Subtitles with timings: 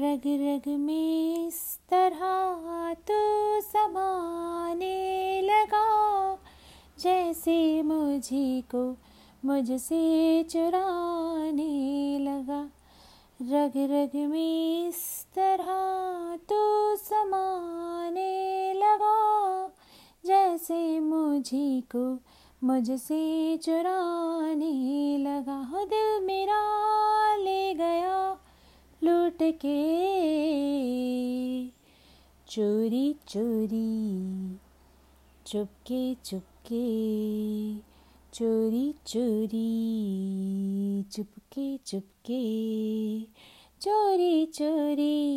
[0.00, 6.34] रग रग में इस तरह तो समाने लगा।
[7.00, 8.96] जैसे मुझी को
[9.44, 12.70] मुझसे चुराने लगा।
[13.42, 15.76] रग रग में इस तरह
[16.36, 19.18] तो समाने लगा।
[20.26, 22.18] जैसे मुझी को
[22.64, 24.72] मुझसे चुराने
[29.52, 30.08] के।
[32.48, 34.56] चोरी चोरी,
[35.46, 37.08] चुपके चुपके।
[38.34, 39.64] चोरी चोरी,
[41.02, 43.22] चुपके चुपके।
[43.80, 45.28] चोरी चोरी,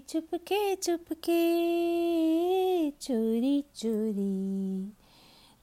[0.00, 1.70] चुपके चुपके।
[2.90, 4.92] चोरी चोरी,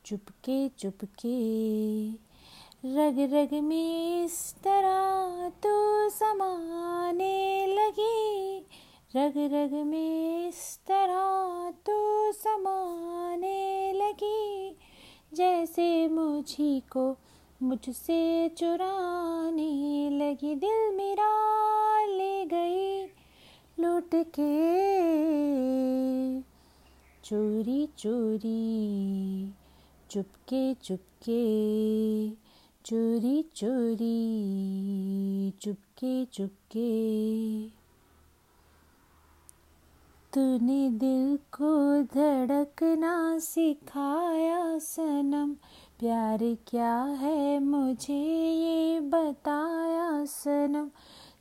[0.06, 2.27] चुपके चुपके।
[2.86, 8.60] रग रग में इस तरह तो समाने लगी।
[9.16, 14.78] रग रग में इस तरह तो समाने लगी।
[15.34, 17.18] जैसे मुझी को
[17.64, 21.32] मुझसे चुराने लगी दिल मेरा
[22.06, 23.06] ले गई
[23.80, 24.52] लूट के।
[27.24, 29.54] चोरी चोरी,
[30.12, 31.44] चुपके चुपके
[32.88, 34.18] चोरी चोरी,
[35.62, 37.68] चुपके चुपके।
[40.34, 45.54] तूने दिल को धड़कना सिखाया सनम,
[46.00, 50.90] प्यार क्या है मुझे ये बताया सनम।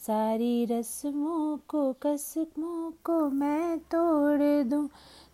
[0.06, 4.88] सारी रस्मों को, कसमों को मैं तोड़ दूँ,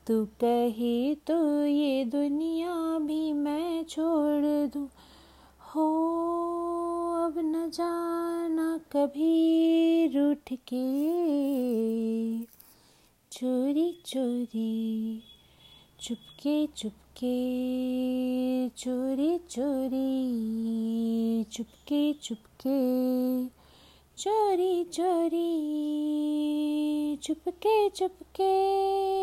[0.06, 4.88] तू कहे तो ये दुनिया भी मैं छोड़ दूँ।
[5.76, 5.84] हो,
[7.24, 10.82] अब न जाना कभी रूठ के
[13.32, 15.22] चोरी चोरी,
[16.00, 17.38] चुपके चुपके,
[18.68, 20.10] चोरी चोरी,
[21.44, 22.78] चुपके चुपके,
[24.18, 25.48] चोरी चोरी,
[27.22, 29.21] चुपके चुपके।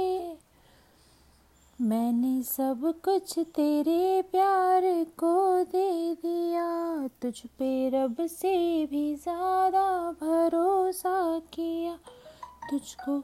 [1.82, 4.82] मैंने सब कुछ तेरे प्यार
[5.18, 11.94] को दे दिया। तुझ पे रब से भी ज़्यादा भरोसा किया।
[12.70, 13.20] तुझको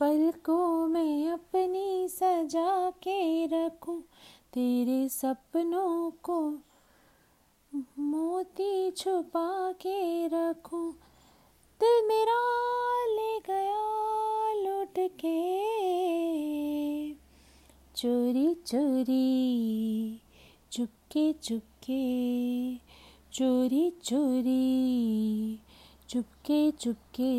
[0.00, 4.00] पलकों में अपनी सजा के रखूँ।
[4.52, 6.40] तेरे सपनों को
[7.98, 10.92] मोती छुपा के रखूँ।
[11.80, 12.40] दिल मेरा
[17.96, 20.20] चोरी चोरी,
[20.72, 22.00] चुपके चुपके,
[23.32, 25.60] चोरी चोरी,
[26.08, 27.32] चुपके चुपके।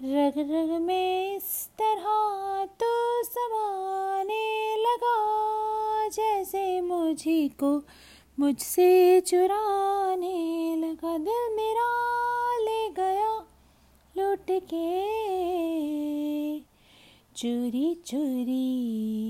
[0.00, 2.90] रग रग में इस तरह तो
[3.22, 5.16] समाने लगा,
[6.08, 7.72] जैसे मुझी को
[8.38, 11.90] मुझसे चुराने लगा। दिल मेरा
[12.58, 13.32] ले गया
[14.16, 14.90] लौट के।
[17.36, 19.21] चोरी चोरी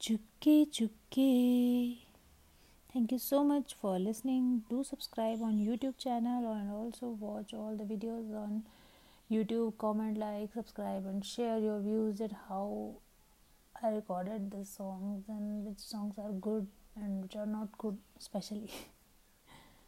[0.00, 1.98] Chukki Chukki.
[2.90, 4.62] Thank you so much for listening.
[4.70, 8.62] Do subscribe on YouTube channel and also watch all the videos on
[9.30, 9.76] YouTube.
[9.76, 12.94] Comment, like, subscribe, and share your views at how
[13.82, 16.66] I recorded the songs and which songs are good
[16.96, 18.70] and which are not good, especially.